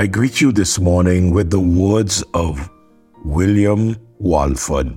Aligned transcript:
I 0.00 0.06
greet 0.06 0.40
you 0.40 0.50
this 0.50 0.78
morning 0.78 1.30
with 1.30 1.50
the 1.50 1.60
words 1.60 2.24
of 2.32 2.70
William 3.22 3.96
Walford. 4.18 4.96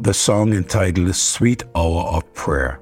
The 0.00 0.12
song 0.12 0.52
entitled 0.52 1.14
Sweet 1.14 1.62
Hour 1.76 2.02
of 2.16 2.34
Prayer, 2.34 2.80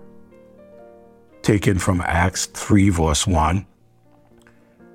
taken 1.42 1.78
from 1.78 2.00
Acts 2.00 2.46
3, 2.46 2.88
verse 2.88 3.26
1. 3.26 3.66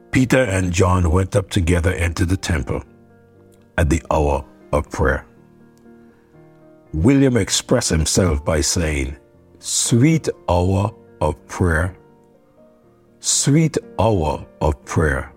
Peter 0.10 0.42
and 0.42 0.74
John 0.74 1.12
went 1.12 1.36
up 1.36 1.52
together 1.52 1.92
into 1.92 2.26
the 2.26 2.38
temple 2.38 2.82
at 3.78 3.92
the 3.92 4.02
hour 4.10 4.44
of 4.74 4.90
prayer. 4.90 5.28
William 6.96 7.38
expressed 7.38 7.92
himself 7.92 8.44
by 8.44 8.62
saying, 8.62 9.16
Sweet 9.60 10.30
hour 10.50 10.92
of 11.22 11.46
prayer, 11.46 11.96
sweet 13.20 13.78
hour 14.00 14.44
of 14.62 14.84
prayer 14.84 15.32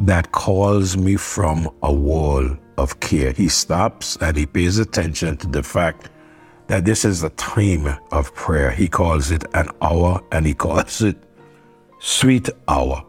that 0.00 0.32
calls 0.32 0.96
me 0.96 1.16
from 1.16 1.68
a 1.82 1.92
wall 1.92 2.56
of 2.76 2.98
care. 3.00 3.32
He 3.32 3.48
stops 3.48 4.16
and 4.20 4.36
he 4.36 4.46
pays 4.46 4.78
attention 4.78 5.36
to 5.38 5.46
the 5.46 5.62
fact 5.62 6.10
that 6.66 6.84
this 6.84 7.04
is 7.04 7.22
a 7.22 7.30
time 7.30 7.98
of 8.10 8.34
prayer. 8.34 8.70
He 8.70 8.88
calls 8.88 9.30
it 9.30 9.44
an 9.54 9.68
hour 9.82 10.20
and 10.32 10.46
he 10.46 10.54
calls 10.54 11.02
it 11.02 11.16
sweet 12.00 12.48
hour. 12.68 13.04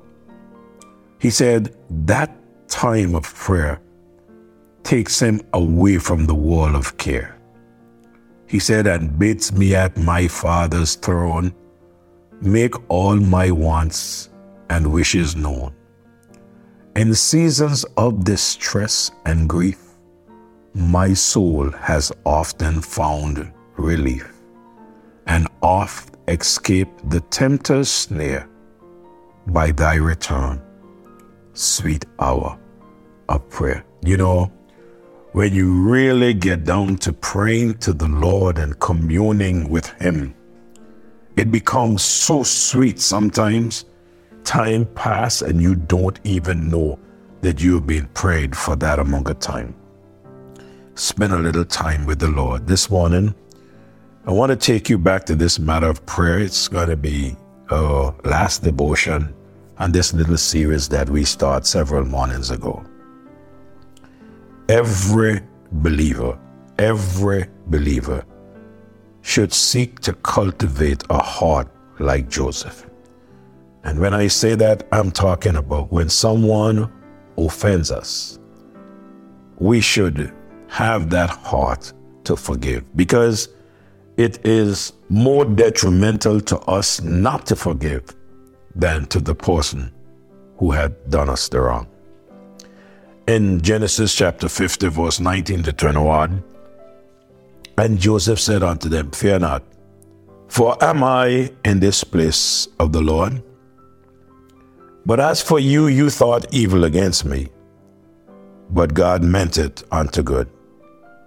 He 1.20 1.30
said 1.30 1.76
that 2.06 2.36
time 2.68 3.16
of 3.16 3.24
prayer 3.34 3.82
takes 4.84 5.20
him 5.20 5.42
away 5.54 5.98
from 5.98 6.26
the 6.26 6.36
wall 6.36 6.76
of 6.76 6.98
care. 6.98 7.40
He 8.48 8.60
said, 8.60 8.86
and 8.86 9.18
bids 9.18 9.52
me 9.52 9.74
at 9.74 9.98
my 9.98 10.28
Father's 10.28 10.96
throne 10.96 11.54
make 12.42 12.76
all 12.90 13.16
my 13.16 13.50
wants 13.50 14.30
and 14.70 14.92
wishes 14.92 15.36
known. 15.36 15.74
In 16.96 17.14
seasons 17.14 17.84
of 17.98 18.24
distress 18.24 19.12
and 19.26 19.50
grief, 19.50 19.80
my 20.74 21.14
soul 21.14 21.70
has 21.72 22.14
often 22.26 22.80
found 22.82 23.52
relief 23.76 24.32
and 25.28 25.50
oft 25.62 26.16
escaped 26.30 27.10
the 27.10 27.20
tempter's 27.20 27.90
snare 27.90 28.48
by 29.48 29.72
thy 29.72 29.96
return, 29.96 30.62
sweet 31.52 32.06
hour 32.18 32.58
of 33.28 33.50
prayer. 33.50 33.84
You 34.02 34.16
know, 34.16 34.52
when 35.34 35.54
you 35.54 35.90
really 35.90 36.34
get 36.34 36.64
down 36.64 36.96
to 37.00 37.12
praying 37.12 37.80
to 37.80 37.92
the 37.92 38.08
Lord 38.08 38.58
and 38.58 38.80
communing 38.80 39.70
with 39.70 39.90
Him, 40.00 40.34
it 41.36 41.52
becomes 41.52 42.04
so 42.04 42.44
sweet 42.44 43.02
sometimes. 43.02 43.84
Time 44.46 44.86
pass 44.94 45.42
and 45.42 45.60
you 45.62 45.76
don't 45.76 46.20
even 46.24 46.70
know 46.70 47.00
that 47.42 47.62
you've 47.62 47.88
been 47.88 48.06
prayed 48.14 48.56
for 48.56 48.76
that 48.76 49.00
amount 49.00 49.28
of 49.28 49.40
time. 49.40 49.76
Spend 50.94 51.34
a 51.34 51.38
little 51.38 51.66
time 51.66 52.06
with 52.06 52.20
the 52.20 52.28
Lord. 52.28 52.68
This 52.68 52.90
morning, 52.90 53.36
I 54.26 54.32
want 54.32 54.52
to 54.52 54.56
take 54.56 54.88
you 54.88 54.98
back 54.98 55.26
to 55.26 55.36
this 55.36 55.60
matter 55.60 55.88
of 55.88 56.06
prayer. 56.06 56.40
It's 56.40 56.68
going 56.68 56.90
to 56.90 56.96
be 56.96 57.36
our 57.72 58.16
last 58.24 58.64
devotion 58.64 59.34
on 59.80 59.92
this 59.92 60.14
little 60.14 60.38
series 60.38 60.88
that 60.90 61.10
we 61.10 61.26
started 61.26 61.66
several 61.66 62.06
mornings 62.06 62.52
ago. 62.52 62.84
Every 64.70 65.42
believer, 65.72 66.40
every 66.78 67.50
believer 67.68 68.24
should 69.22 69.52
seek 69.52 70.00
to 70.02 70.14
cultivate 70.14 71.04
a 71.10 71.18
heart 71.18 71.68
like 72.00 72.30
Joseph. 72.30 72.88
And 73.86 74.00
when 74.00 74.14
I 74.14 74.28
say 74.28 74.56
that, 74.56 74.88
I'm 74.92 75.12
talking 75.12 75.56
about 75.56 75.92
when 75.92 76.10
someone 76.10 76.92
offends 77.38 77.92
us, 77.92 78.40
we 79.58 79.80
should 79.80 80.34
have 80.68 81.10
that 81.12 81.30
heart 81.30 81.94
to 82.26 82.36
forgive 82.36 82.84
because 82.98 83.50
it 84.18 84.46
is 84.46 84.94
more 85.10 85.46
detrimental 85.46 86.42
to 86.42 86.60
us 86.62 87.02
not 87.02 87.46
to 87.46 87.56
forgive 87.56 88.04
than 88.76 89.06
to 89.06 89.20
the 89.20 89.36
person 89.36 89.94
who 90.58 90.72
had 90.72 91.10
done 91.10 91.30
us 91.30 91.48
the 91.48 91.62
wrong 91.62 91.88
in 93.28 93.60
Genesis 93.62 94.14
chapter 94.14 94.48
50, 94.48 94.88
verse 94.90 95.20
19 95.20 95.64
to 95.64 95.74
21. 95.74 96.44
And 97.78 98.00
Joseph 98.00 98.40
said 98.40 98.64
unto 98.64 98.88
them, 98.88 99.12
Fear 99.12 99.40
not, 99.40 99.64
for 100.48 100.82
am 100.84 101.04
I 101.04 101.52
in 101.64 101.80
this 101.80 102.04
place 102.04 102.68
of 102.80 102.92
the 102.92 103.02
Lord? 103.02 103.42
But 105.06 105.20
as 105.20 105.42
for 105.42 105.60
you, 105.60 105.88
you 105.88 106.10
thought 106.10 106.54
evil 106.54 106.84
against 106.84 107.26
me, 107.26 107.50
but 108.72 108.94
God 108.94 109.24
meant 109.24 109.58
it 109.58 109.84
unto 109.92 110.24
good, 110.24 110.50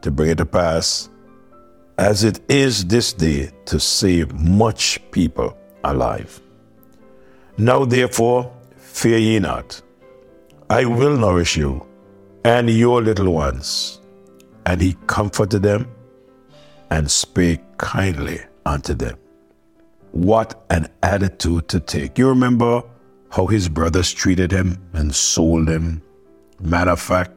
to 0.03 0.11
bring 0.11 0.31
it 0.31 0.39
to 0.39 0.47
pass, 0.47 1.11
as 1.97 2.25
it 2.25 2.41
is 2.51 2.85
this 2.85 3.13
day, 3.13 3.51
to 3.67 3.79
save 3.79 4.33
much 4.33 5.01
people 5.13 5.57
alive. 5.85 6.41
Now 7.57 7.85
therefore, 7.85 8.53
fear 8.77 9.19
ye 9.19 9.39
not. 9.39 9.81
I 10.71 10.85
will 10.85 11.17
nourish 11.17 11.57
you 11.57 11.87
and 12.45 12.69
your 12.69 13.03
little 13.03 13.33
ones. 13.33 14.01
And 14.67 14.81
he 14.81 14.97
comforted 15.07 15.63
them 15.63 15.91
and 16.91 17.11
spake 17.11 17.61
kindly 17.79 18.41
unto 18.67 18.95
them. 18.95 19.17
What 20.13 20.63
an 20.71 20.89
attitude 21.03 21.69
to 21.69 21.81
take. 21.81 22.19
You 22.19 22.29
remember 22.29 22.83
how 23.31 23.47
his 23.47 23.69
brothers 23.69 24.13
treated 24.13 24.51
him 24.51 24.79
and 24.93 25.15
sold 25.15 25.69
him? 25.69 26.03
Matter 26.61 26.93
of 26.93 27.01
fact, 27.01 27.33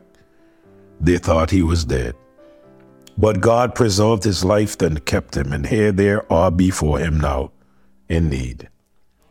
they 0.99 1.17
thought 1.17 1.49
he 1.49 1.63
was 1.63 1.85
dead. 1.85 2.15
But 3.17 3.41
God 3.41 3.75
preserved 3.75 4.23
his 4.23 4.43
life 4.43 4.81
and 4.81 5.05
kept 5.05 5.35
him, 5.35 5.51
and 5.53 5.65
here 5.65 5.91
they 5.91 6.11
are 6.13 6.51
before 6.51 6.99
him 6.99 7.19
now 7.19 7.51
in 8.09 8.29
need. 8.29 8.69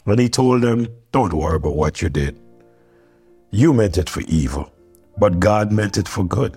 When 0.05 0.19
he 0.19 0.29
told 0.29 0.63
them, 0.63 0.87
Don't 1.13 1.33
worry 1.33 1.57
about 1.57 1.77
what 1.77 2.03
you 2.03 2.09
did. 2.09 2.39
You 3.51 3.73
meant 3.73 3.99
it 3.99 4.09
for 4.09 4.21
evil, 4.29 4.73
but 5.19 5.41
God 5.41 5.73
meant 5.73 5.99
it 5.99 6.07
for 6.07 6.25
good. 6.25 6.57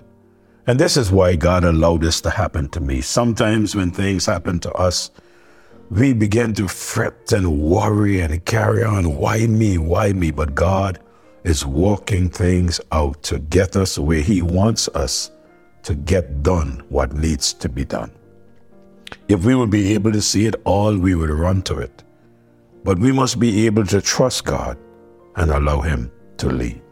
And 0.66 0.78
this 0.78 0.96
is 0.96 1.10
why 1.10 1.36
God 1.36 1.64
allowed 1.64 2.02
this 2.02 2.20
to 2.22 2.30
happen 2.30 2.68
to 2.70 2.80
me. 2.80 3.00
Sometimes 3.00 3.74
when 3.74 3.90
things 3.90 4.26
happen 4.26 4.60
to 4.60 4.72
us, 4.72 5.10
we 5.94 6.12
begin 6.12 6.54
to 6.54 6.68
fret 6.68 7.32
and 7.32 7.60
worry 7.60 8.20
and 8.20 8.44
carry 8.44 8.84
on. 8.84 9.16
Why 9.16 9.46
me? 9.46 9.78
Why 9.78 10.12
me? 10.12 10.30
But 10.30 10.54
God 10.54 11.00
is 11.44 11.64
working 11.64 12.28
things 12.28 12.80
out 12.92 13.22
to 13.24 13.38
get 13.38 13.76
us 13.76 13.98
where 13.98 14.20
He 14.20 14.42
wants 14.42 14.88
us 14.88 15.30
to 15.84 15.94
get 15.94 16.42
done 16.42 16.82
what 16.88 17.12
needs 17.12 17.52
to 17.54 17.68
be 17.68 17.84
done. 17.84 18.10
If 19.28 19.44
we 19.44 19.54
would 19.54 19.70
be 19.70 19.94
able 19.94 20.12
to 20.12 20.22
see 20.22 20.46
it 20.46 20.56
all, 20.64 20.96
we 20.96 21.14
would 21.14 21.30
run 21.30 21.62
to 21.62 21.78
it. 21.78 22.02
But 22.82 22.98
we 22.98 23.12
must 23.12 23.38
be 23.38 23.66
able 23.66 23.86
to 23.86 24.00
trust 24.00 24.44
God 24.44 24.76
and 25.36 25.50
allow 25.50 25.80
Him 25.80 26.10
to 26.38 26.48
lead. 26.48 26.82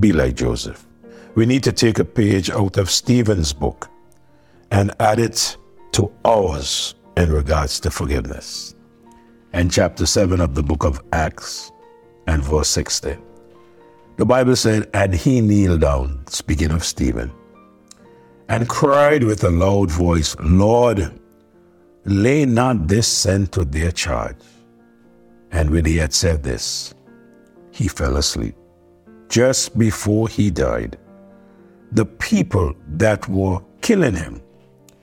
Be 0.00 0.12
like 0.12 0.36
Joseph 0.36 0.88
we 1.38 1.46
need 1.46 1.62
to 1.62 1.70
take 1.70 2.00
a 2.00 2.04
page 2.04 2.50
out 2.50 2.76
of 2.78 2.90
Stephen's 2.90 3.52
book 3.52 3.88
and 4.72 4.92
add 4.98 5.20
it 5.20 5.56
to 5.92 6.10
ours 6.24 6.96
in 7.18 7.32
regards 7.32 7.80
to 7.80 7.90
forgiveness. 7.90 8.76
And 9.52 9.72
chapter 9.72 10.06
7 10.06 10.40
of 10.40 10.54
the 10.54 10.62
book 10.62 10.84
of 10.84 11.02
Acts 11.12 11.72
and 12.28 12.44
verse 12.44 12.68
60. 12.68 13.16
The 14.16 14.24
Bible 14.24 14.54
said, 14.54 14.88
And 14.94 15.12
he 15.12 15.40
kneeled 15.40 15.80
down, 15.80 16.24
speaking 16.28 16.70
of 16.70 16.84
Stephen, 16.84 17.32
and 18.48 18.68
cried 18.68 19.24
with 19.24 19.42
a 19.42 19.50
loud 19.50 19.90
voice, 19.90 20.36
Lord, 20.38 21.20
lay 22.04 22.44
not 22.44 22.86
this 22.86 23.08
sin 23.08 23.48
to 23.48 23.64
their 23.64 23.90
charge. 23.90 24.36
And 25.50 25.70
when 25.70 25.84
he 25.84 25.96
had 25.96 26.14
said 26.14 26.44
this, 26.44 26.94
he 27.72 27.88
fell 27.88 28.16
asleep. 28.16 28.54
Just 29.28 29.76
before 29.76 30.28
he 30.28 30.50
died, 30.50 30.96
the 31.90 32.06
people 32.06 32.74
that 32.90 33.28
were 33.28 33.58
killing 33.80 34.14
him, 34.14 34.40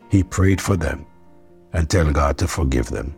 he 0.10 0.24
prayed 0.24 0.62
for 0.62 0.78
them 0.78 1.06
and 1.76 1.90
tell 1.90 2.10
God 2.10 2.38
to 2.38 2.48
forgive 2.48 2.88
them. 2.88 3.14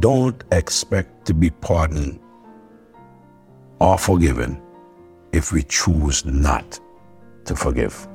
Don't 0.00 0.42
expect 0.50 1.24
to 1.26 1.32
be 1.32 1.50
pardoned 1.50 2.18
or 3.78 3.96
forgiven 3.96 4.60
if 5.32 5.52
we 5.52 5.62
choose 5.62 6.24
not 6.24 6.80
to 7.44 7.54
forgive. 7.54 8.08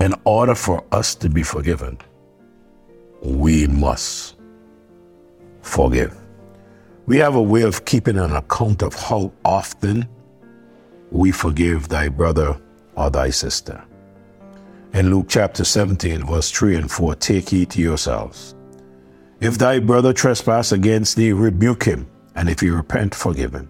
In 0.00 0.14
order 0.24 0.54
for 0.54 0.84
us 0.92 1.16
to 1.16 1.28
be 1.28 1.42
forgiven, 1.42 1.98
we 3.20 3.66
must 3.66 4.36
forgive. 5.60 6.16
We 7.06 7.18
have 7.18 7.34
a 7.34 7.42
way 7.42 7.62
of 7.62 7.84
keeping 7.84 8.16
an 8.16 8.32
account 8.32 8.82
of 8.82 8.94
how 8.94 9.32
often 9.44 10.08
we 11.10 11.32
forgive 11.32 11.88
thy 11.88 12.08
brother 12.08 12.60
or 12.96 13.10
thy 13.10 13.30
sister. 13.30 13.84
In 14.94 15.10
Luke 15.10 15.26
chapter 15.28 15.64
17, 15.64 16.24
verse 16.24 16.52
3 16.52 16.76
and 16.76 16.88
4, 16.88 17.16
take 17.16 17.48
heed 17.48 17.70
to 17.70 17.80
yourselves. 17.80 18.54
If 19.40 19.58
thy 19.58 19.80
brother 19.80 20.12
trespass 20.12 20.70
against 20.70 21.16
thee, 21.16 21.32
rebuke 21.32 21.82
him, 21.82 22.06
and 22.36 22.48
if 22.48 22.60
he 22.60 22.70
repent, 22.70 23.12
forgive 23.12 23.52
him. 23.52 23.68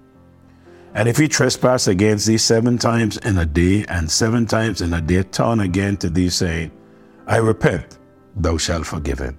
And 0.93 1.09
if 1.09 1.17
he 1.17 1.27
trespass 1.27 1.89
against 1.89 2.27
thee 2.27 2.37
seven 2.37 2.77
times 2.77 3.17
in 3.17 3.39
a 3.39 3.47
day, 3.47 3.87
and 3.89 4.11
seven 4.11 4.45
times 4.45 4.83
in 4.83 4.93
a 4.93 5.01
day 5.01 5.23
turn 5.23 5.61
again 5.61 5.97
to 5.97 6.11
thee, 6.11 6.29
saying, 6.29 6.71
I 7.27 7.39
repent, 7.39 7.97
thou 8.37 8.59
shalt 8.59 8.85
forgive 8.85 9.19
him. 9.19 9.39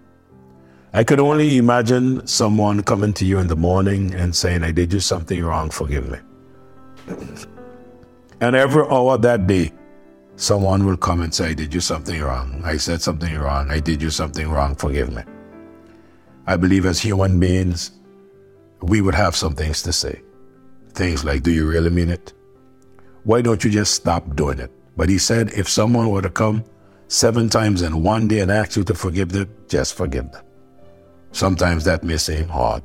I 0.91 1.03
could 1.03 1.19
only 1.19 1.57
imagine 1.57 2.25
someone 2.25 2.81
coming 2.81 3.13
to 3.13 3.25
you 3.25 3.37
in 3.37 3.45
the 3.45 3.55
morning 3.55 4.11
and 4.15 4.35
saying, 4.35 4.63
I 4.63 4.71
did 4.71 4.91
you 4.91 4.99
something 4.99 5.43
wrong, 5.45 5.69
forgive 5.69 6.09
me. 6.09 6.17
And 8.41 8.55
every 8.55 8.87
hour 8.87 9.19
that 9.19 9.45
day, 9.45 9.71
someone 10.35 10.85
will 10.85 10.97
come 10.97 11.21
and 11.21 11.33
say, 11.33 11.49
I 11.49 11.53
did 11.53 11.73
you 11.73 11.79
something 11.79 12.21
wrong. 12.21 12.61
I 12.63 12.77
said 12.77 13.01
something 13.01 13.37
wrong. 13.37 13.71
I 13.71 13.79
did 13.79 14.01
you 14.01 14.09
something 14.09 14.49
wrong, 14.49 14.75
forgive 14.75 15.11
me. 15.11 15.23
I 16.47 16.57
believe 16.57 16.85
as 16.85 16.99
human 16.99 17.39
beings, 17.39 17.91
we 18.81 19.01
would 19.01 19.15
have 19.15 19.35
some 19.35 19.55
things 19.55 19.81
to 19.83 19.93
say. 19.93 20.21
Things 20.93 21.25
like, 21.25 21.43
Do 21.43 21.51
you 21.51 21.67
really 21.67 21.89
mean 21.89 22.09
it? 22.09 22.33
Why 23.23 23.41
don't 23.41 23.63
you 23.63 23.71
just 23.71 23.93
stop 23.93 24.35
doing 24.35 24.59
it? 24.59 24.71
But 24.95 25.09
he 25.09 25.17
said, 25.17 25.51
If 25.53 25.67
someone 25.67 26.09
were 26.09 26.21
to 26.21 26.29
come 26.29 26.63
seven 27.07 27.49
times 27.49 27.81
in 27.81 28.03
one 28.03 28.27
day 28.27 28.39
and 28.39 28.51
ask 28.51 28.75
you 28.75 28.83
to 28.83 28.93
forgive 28.93 29.29
them, 29.29 29.49
just 29.67 29.95
forgive 29.95 30.31
them. 30.31 30.43
Sometimes 31.31 31.83
that 31.85 32.03
may 32.03 32.17
seem 32.17 32.47
hard, 32.47 32.83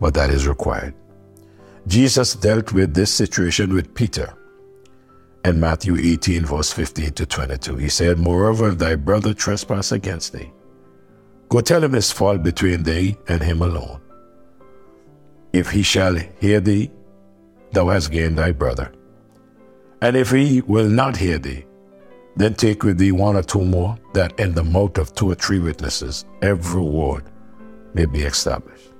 but 0.00 0.14
that 0.14 0.30
is 0.30 0.46
required. 0.46 0.94
Jesus 1.86 2.34
dealt 2.34 2.72
with 2.72 2.94
this 2.94 3.12
situation 3.12 3.72
with 3.72 3.94
Peter 3.94 4.34
in 5.44 5.60
Matthew 5.60 5.96
18, 5.96 6.46
verse 6.46 6.72
15 6.72 7.12
to 7.12 7.26
22. 7.26 7.76
He 7.76 7.88
said, 7.88 8.18
Moreover, 8.18 8.70
if 8.70 8.78
thy 8.78 8.94
brother 8.94 9.34
trespass 9.34 9.92
against 9.92 10.32
thee, 10.32 10.50
go 11.50 11.60
tell 11.60 11.84
him 11.84 11.92
his 11.92 12.10
fault 12.10 12.42
between 12.42 12.82
thee 12.82 13.16
and 13.28 13.42
him 13.42 13.60
alone. 13.60 14.00
If 15.52 15.70
he 15.70 15.82
shall 15.82 16.14
hear 16.40 16.60
thee, 16.60 16.90
thou 17.72 17.88
hast 17.88 18.10
gained 18.10 18.38
thy 18.38 18.52
brother. 18.52 18.90
And 20.00 20.16
if 20.16 20.30
he 20.30 20.62
will 20.62 20.88
not 20.88 21.16
hear 21.16 21.38
thee, 21.38 21.64
then 22.36 22.54
take 22.54 22.82
with 22.82 22.98
thee 22.98 23.12
one 23.12 23.36
or 23.36 23.42
two 23.42 23.64
more, 23.64 23.96
that 24.14 24.38
in 24.40 24.54
the 24.54 24.64
mouth 24.64 24.98
of 24.98 25.14
two 25.14 25.30
or 25.30 25.34
three 25.34 25.60
witnesses 25.60 26.24
every 26.42 26.82
word 26.82 27.24
may 27.92 28.06
be 28.06 28.22
established. 28.22 28.90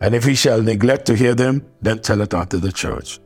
And 0.00 0.14
if 0.14 0.24
he 0.24 0.34
shall 0.34 0.62
neglect 0.62 1.06
to 1.06 1.16
hear 1.16 1.34
them, 1.34 1.64
then 1.82 2.00
tell 2.00 2.20
it 2.20 2.34
unto 2.34 2.58
the 2.58 2.72
church. 2.72 3.20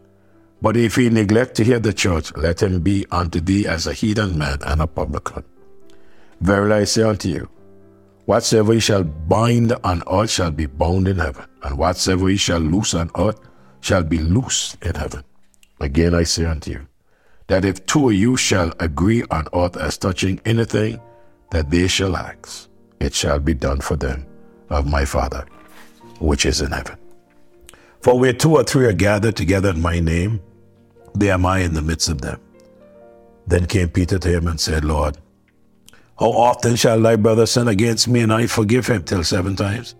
But 0.62 0.76
if 0.76 0.94
he 0.94 1.10
neglect 1.10 1.56
to 1.56 1.64
hear 1.64 1.80
the 1.80 1.92
church, 1.92 2.32
let 2.36 2.62
him 2.62 2.80
be 2.80 3.04
unto 3.10 3.40
thee 3.40 3.66
as 3.66 3.88
a 3.88 3.92
heathen 3.92 4.38
man 4.38 4.58
and 4.64 4.80
a 4.80 4.86
publican. 4.86 5.42
Verily 6.40 6.82
I 6.82 6.84
say 6.84 7.02
unto 7.02 7.28
you, 7.28 7.48
whatsoever 8.26 8.72
he 8.72 8.78
shall 8.78 9.02
bind 9.02 9.72
on 9.82 10.04
earth 10.08 10.30
shall 10.30 10.52
be 10.52 10.66
bound 10.66 11.08
in 11.08 11.18
heaven, 11.18 11.46
and 11.64 11.76
whatsoever 11.76 12.28
he 12.28 12.36
shall 12.36 12.60
loose 12.60 12.94
on 12.94 13.10
earth 13.18 13.40
shall 13.80 14.04
be 14.04 14.18
loose 14.18 14.76
in 14.82 14.94
heaven. 14.94 15.24
Again 15.80 16.14
I 16.14 16.22
say 16.22 16.44
unto 16.44 16.70
you, 16.70 16.86
that 17.48 17.64
if 17.64 17.84
two 17.86 18.10
of 18.10 18.14
you 18.14 18.36
shall 18.36 18.72
agree 18.78 19.24
on 19.32 19.48
earth 19.52 19.76
as 19.76 19.98
touching 19.98 20.40
anything 20.44 21.00
that 21.50 21.70
they 21.70 21.88
shall 21.88 22.16
ask, 22.16 22.68
it 23.00 23.12
shall 23.12 23.40
be 23.40 23.52
done 23.52 23.80
for 23.80 23.96
them 23.96 24.24
of 24.70 24.86
my 24.86 25.04
Father, 25.04 25.44
which 26.20 26.46
is 26.46 26.60
in 26.60 26.70
heaven. 26.70 26.96
For 28.00 28.16
where 28.16 28.32
two 28.32 28.54
or 28.54 28.62
three 28.62 28.86
are 28.86 28.92
gathered 28.92 29.34
together 29.34 29.70
in 29.70 29.80
my 29.80 29.98
name, 29.98 30.40
there 31.14 31.34
am 31.34 31.46
I 31.46 31.60
in 31.60 31.74
the 31.74 31.82
midst 31.82 32.08
of 32.08 32.20
them. 32.20 32.40
Then 33.46 33.66
came 33.66 33.88
Peter 33.88 34.18
to 34.18 34.28
him 34.28 34.46
and 34.46 34.60
said, 34.60 34.84
Lord, 34.84 35.18
how 36.18 36.30
often 36.30 36.76
shall 36.76 37.00
thy 37.00 37.16
brother 37.16 37.46
sin 37.46 37.68
against 37.68 38.08
me 38.08 38.20
and 38.20 38.32
I 38.32 38.46
forgive 38.46 38.86
him 38.86 39.02
till 39.02 39.24
seven 39.24 39.56
times? 39.56 39.94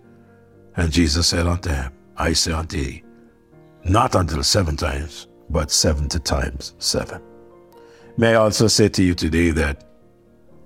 And 0.75 0.91
Jesus 0.91 1.27
said 1.27 1.47
unto 1.47 1.69
him, 1.69 1.91
I 2.17 2.33
say 2.33 2.51
unto 2.51 2.77
thee, 2.77 3.03
not 3.83 4.15
until 4.15 4.43
seven 4.43 4.77
times, 4.77 5.27
but 5.49 5.71
seventy 5.71 6.19
times 6.19 6.73
seven. 6.79 7.21
May 8.17 8.31
I 8.31 8.35
also 8.35 8.67
say 8.67 8.89
to 8.89 9.03
you 9.03 9.13
today 9.15 9.51
that 9.51 9.83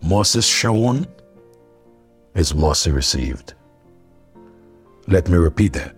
mercy 0.04 0.42
shown 0.42 1.08
is 2.36 2.54
mercy 2.54 2.92
received. 2.92 3.54
Let 5.08 5.30
me 5.30 5.38
repeat 5.38 5.74
that. 5.74 5.96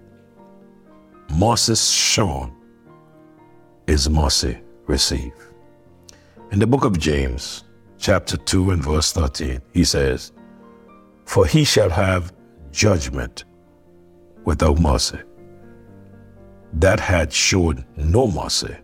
Mercy 1.35 1.75
shown 1.75 2.55
is 3.89 4.07
mercy 4.07 4.55
receive. 4.85 5.33
In 6.51 6.59
the 6.59 6.67
book 6.67 6.85
of 6.85 6.99
James, 6.99 7.63
chapter 7.97 8.37
2 8.37 8.69
and 8.69 8.83
verse 8.83 9.11
13, 9.13 9.59
he 9.73 9.83
says, 9.83 10.31
For 11.25 11.47
he 11.47 11.63
shall 11.63 11.89
have 11.89 12.31
judgment 12.71 13.45
without 14.45 14.79
mercy. 14.79 15.17
That 16.73 16.99
had 16.99 17.33
showed 17.33 17.83
no 17.97 18.27
mercy, 18.27 18.75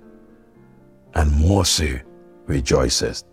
and 1.14 1.40
mercy 1.40 2.02
rejoices 2.48 3.24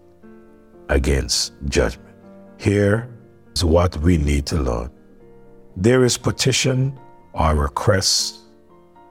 against 0.90 1.54
judgment. 1.70 2.14
Here 2.58 3.08
is 3.56 3.64
what 3.64 3.96
we 3.96 4.18
need 4.18 4.44
to 4.46 4.56
learn. 4.60 4.90
There 5.78 6.04
is 6.04 6.18
petition 6.18 6.98
or 7.32 7.54
request 7.54 8.40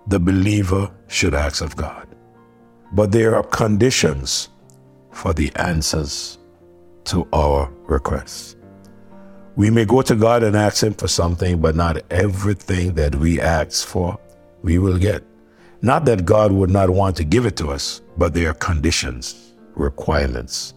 the 0.05 0.19
believer 0.19 0.91
should 1.07 1.33
ask 1.33 1.63
of 1.63 1.75
God. 1.75 2.10
But 2.93 3.11
there 3.11 3.35
are 3.35 3.43
conditions 3.43 4.49
for 5.11 5.33
the 5.33 5.51
answers 5.55 6.37
to 7.05 7.27
our 7.33 7.71
requests. 7.87 8.55
We 9.55 9.69
may 9.69 9.85
go 9.85 10.01
to 10.01 10.15
God 10.15 10.43
and 10.43 10.55
ask 10.55 10.83
Him 10.83 10.93
for 10.93 11.07
something, 11.07 11.59
but 11.59 11.75
not 11.75 11.97
everything 12.09 12.93
that 12.95 13.15
we 13.15 13.39
ask 13.39 13.87
for 13.87 14.17
we 14.63 14.77
will 14.77 14.97
get. 14.97 15.23
Not 15.81 16.05
that 16.05 16.25
God 16.25 16.51
would 16.51 16.69
not 16.69 16.89
want 16.89 17.15
to 17.17 17.23
give 17.23 17.45
it 17.45 17.57
to 17.57 17.69
us, 17.69 18.01
but 18.17 18.33
there 18.33 18.49
are 18.51 18.55
conditions, 18.55 19.53
requirements 19.75 20.73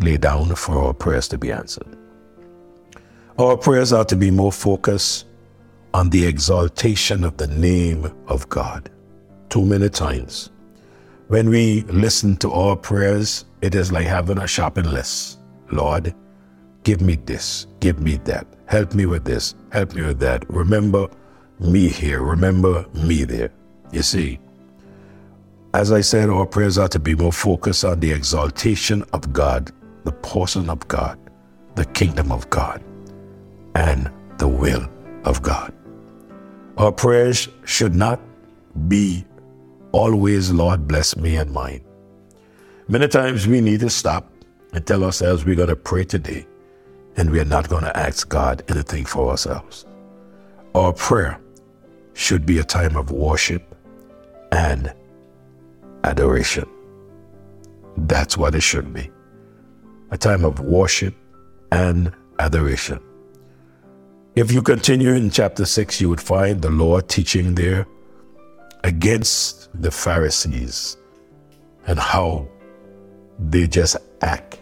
laid 0.00 0.22
down 0.22 0.54
for 0.54 0.78
our 0.78 0.94
prayers 0.94 1.28
to 1.28 1.38
be 1.38 1.52
answered. 1.52 1.96
Our 3.38 3.56
prayers 3.56 3.92
are 3.92 4.04
to 4.06 4.16
be 4.16 4.30
more 4.30 4.52
focused 4.52 5.26
on 5.92 6.10
the 6.10 6.26
exaltation 6.26 7.22
of 7.24 7.36
the 7.36 7.46
name 7.46 8.12
of 8.28 8.48
God. 8.48 8.90
Too 9.50 9.64
many 9.64 9.88
times, 9.88 10.50
when 11.28 11.48
we 11.50 11.82
listen 11.82 12.36
to 12.36 12.52
our 12.52 12.76
prayers, 12.76 13.44
it 13.60 13.74
is 13.74 13.90
like 13.90 14.06
having 14.06 14.38
a 14.38 14.46
shopping 14.46 14.84
list. 14.90 15.40
Lord, 15.70 16.14
give 16.84 17.00
me 17.00 17.16
this, 17.16 17.66
give 17.80 17.98
me 18.00 18.16
that, 18.24 18.46
help 18.66 18.94
me 18.94 19.06
with 19.06 19.24
this, 19.24 19.54
help 19.72 19.94
me 19.94 20.02
with 20.02 20.20
that. 20.20 20.48
Remember 20.48 21.08
me 21.58 21.88
here, 21.88 22.22
remember 22.22 22.86
me 22.94 23.24
there. 23.24 23.50
You 23.92 24.02
see, 24.02 24.38
as 25.74 25.92
I 25.92 26.00
said, 26.00 26.30
our 26.30 26.46
prayers 26.46 26.78
are 26.78 26.88
to 26.88 26.98
be 26.98 27.14
more 27.14 27.32
focused 27.32 27.84
on 27.84 28.00
the 28.00 28.12
exaltation 28.12 29.02
of 29.12 29.32
God, 29.32 29.72
the 30.04 30.12
person 30.12 30.70
of 30.70 30.86
God, 30.88 31.18
the 31.74 31.84
kingdom 31.86 32.30
of 32.30 32.48
God 32.50 32.82
and 33.74 34.10
the 34.38 34.48
will 34.48 34.88
of 35.24 35.42
God. 35.42 35.72
Our 36.78 36.92
prayers 36.92 37.48
should 37.64 37.94
not 37.94 38.20
be 38.88 39.24
always, 39.96 40.52
Lord, 40.52 40.86
bless 40.86 41.16
me 41.16 41.36
and 41.36 41.50
mine. 41.50 41.82
Many 42.86 43.08
times 43.08 43.46
we 43.46 43.62
need 43.62 43.80
to 43.80 43.88
stop 43.88 44.30
and 44.74 44.86
tell 44.86 45.02
ourselves 45.02 45.46
we're 45.46 45.56
going 45.56 45.70
to 45.70 45.76
pray 45.76 46.04
today 46.04 46.46
and 47.16 47.30
we 47.30 47.40
are 47.40 47.46
not 47.46 47.70
going 47.70 47.84
to 47.84 47.96
ask 47.96 48.28
God 48.28 48.62
anything 48.68 49.06
for 49.06 49.30
ourselves. 49.30 49.86
Our 50.74 50.92
prayer 50.92 51.40
should 52.12 52.44
be 52.44 52.58
a 52.58 52.64
time 52.64 52.94
of 52.94 53.10
worship 53.10 53.74
and 54.52 54.92
adoration. 56.04 56.68
That's 57.96 58.36
what 58.36 58.54
it 58.54 58.62
should 58.62 58.92
be 58.92 59.10
a 60.10 60.18
time 60.18 60.44
of 60.44 60.60
worship 60.60 61.14
and 61.72 62.12
adoration. 62.38 63.00
If 64.36 64.52
you 64.52 64.62
continue 64.62 65.14
in 65.14 65.30
chapter 65.30 65.64
6, 65.64 66.00
you 66.00 66.10
would 66.10 66.20
find 66.20 66.60
the 66.60 66.70
Lord 66.70 67.08
teaching 67.08 67.54
there 67.54 67.86
against 68.84 69.68
the 69.80 69.90
Pharisees 69.90 70.96
and 71.86 71.98
how 71.98 72.48
they 73.38 73.66
just 73.66 73.96
act. 74.22 74.60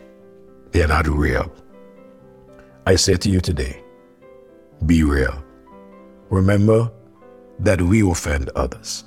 They're 0.72 0.88
not 0.88 1.06
real. 1.06 1.52
I 2.86 2.96
say 2.96 3.16
to 3.16 3.30
you 3.30 3.40
today, 3.40 3.82
be 4.86 5.04
real. 5.04 5.42
Remember 6.30 6.90
that 7.60 7.80
we 7.80 8.08
offend 8.08 8.50
others. 8.56 9.04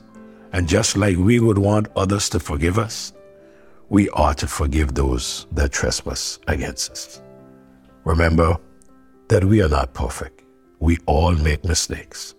And 0.53 0.67
just 0.67 0.95
like 0.95 1.17
we 1.17 1.39
would 1.39 1.57
want 1.57 1.87
others 1.95 2.29
to 2.29 2.39
forgive 2.39 2.79
us, 2.79 3.13
we 3.89 4.09
ought 4.09 4.37
to 4.39 4.47
forgive 4.47 4.93
those 4.95 5.45
that 5.51 5.71
trespass 5.71 6.39
against 6.47 6.91
us. 6.91 7.21
Remember 8.05 8.57
that 9.27 9.43
we 9.43 9.61
are 9.61 9.69
not 9.69 9.93
perfect. 9.93 10.43
We 10.79 10.97
all 11.05 11.33
make 11.33 11.63
mistakes, 11.65 12.35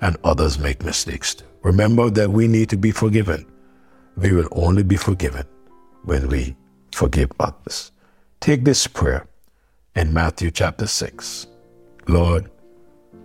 and 0.00 0.16
others 0.24 0.58
make 0.58 0.84
mistakes. 0.84 1.36
Remember 1.62 2.10
that 2.10 2.30
we 2.30 2.48
need 2.48 2.70
to 2.70 2.76
be 2.76 2.90
forgiven. 2.90 3.46
We 4.16 4.32
will 4.32 4.48
only 4.52 4.82
be 4.82 4.96
forgiven 4.96 5.46
when 6.04 6.28
we 6.28 6.56
forgive 6.94 7.30
others. 7.40 7.92
Take 8.40 8.64
this 8.64 8.86
prayer 8.86 9.26
in 9.96 10.12
Matthew 10.14 10.50
chapter 10.50 10.86
6. 10.86 11.46
Lord, 12.08 12.50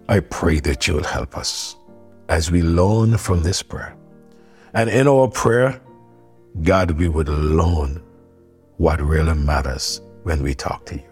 I 0.09 0.19
pray 0.21 0.59
that 0.61 0.87
you 0.87 0.95
will 0.95 1.03
help 1.03 1.37
us 1.37 1.75
as 2.29 2.51
we 2.51 2.61
learn 2.61 3.17
from 3.17 3.43
this 3.43 3.63
prayer 3.63 3.95
And 4.75 4.89
in 4.89 5.07
our 5.07 5.29
prayer, 5.29 5.81
God, 6.63 6.91
we 6.91 7.07
would 7.07 7.29
learn 7.29 8.03
what 8.77 9.01
really 9.01 9.33
matters 9.33 10.01
when 10.23 10.43
we 10.43 10.53
talk 10.53 10.85
to 10.87 10.95
you. 10.95 11.03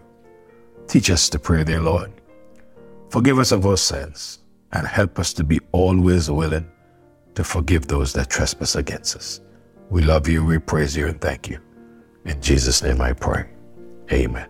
Teach 0.86 1.10
us 1.10 1.30
to 1.30 1.38
pray, 1.38 1.64
dear 1.64 1.80
Lord. 1.80 2.12
Forgive 3.10 3.38
us 3.38 3.52
of 3.52 3.66
our 3.66 3.78
sins 3.78 4.40
and 4.74 4.86
help 4.86 5.18
us 5.18 5.32
to 5.34 5.44
be 5.44 5.60
always 5.72 6.30
willing 6.30 6.68
to 7.34 7.44
forgive 7.44 7.86
those 7.86 8.12
that 8.12 8.30
trespass 8.30 8.76
against 8.76 9.16
us. 9.16 9.40
We 9.90 10.02
love 10.02 10.28
you, 10.28 10.44
we 10.44 10.58
praise 10.58 10.96
you, 10.96 11.06
and 11.06 11.20
thank 11.20 11.48
you. 11.48 11.60
In 12.24 12.40
Jesus' 12.40 12.82
name 12.82 13.00
I 13.00 13.12
pray. 13.12 13.46
Amen. 14.12 14.48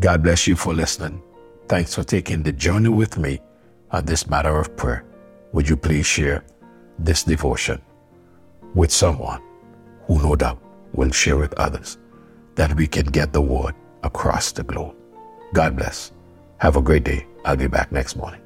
God 0.00 0.22
bless 0.22 0.46
you 0.46 0.56
for 0.56 0.74
listening. 0.74 1.22
Thanks 1.68 1.94
for 1.94 2.04
taking 2.04 2.42
the 2.42 2.52
journey 2.52 2.88
with 2.88 3.16
me 3.16 3.40
on 3.90 4.04
this 4.04 4.28
matter 4.28 4.58
of 4.58 4.76
prayer. 4.76 5.04
Would 5.52 5.68
you 5.68 5.76
please 5.76 6.06
share 6.06 6.44
this 6.98 7.22
devotion 7.22 7.80
with 8.74 8.90
someone 8.90 9.42
who 10.06 10.20
no 10.22 10.36
doubt 10.36 10.58
will 10.94 11.10
share 11.10 11.36
with 11.36 11.54
others 11.54 11.98
that 12.54 12.74
we 12.74 12.86
can 12.86 13.06
get 13.06 13.32
the 13.32 13.40
word 13.40 13.74
across 14.02 14.52
the 14.52 14.62
globe. 14.62 14.94
God 15.54 15.76
bless. 15.76 16.12
Have 16.58 16.76
a 16.76 16.82
great 16.82 17.04
day. 17.04 17.26
I'll 17.44 17.56
be 17.56 17.66
back 17.66 17.92
next 17.92 18.16
morning. 18.16 18.41